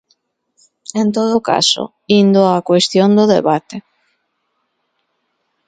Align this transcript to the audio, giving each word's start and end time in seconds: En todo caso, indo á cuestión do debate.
En 1.01 1.07
todo 1.17 1.35
caso, 1.51 1.83
indo 2.21 2.41
á 2.53 2.55
cuestión 2.69 3.09
do 3.17 3.25
debate. 3.35 3.77